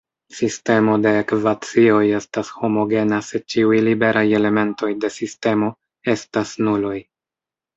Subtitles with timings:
[0.35, 5.71] Sistemo de ekvacioj estas homogena se ĉiuj liberaj elementoj de sistemo
[6.17, 6.97] estas nuloj.